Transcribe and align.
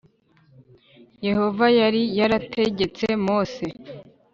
Yehova 1.27 1.65
yari 1.79 2.01
yarategetse 2.19 3.05
Mose 3.25 3.65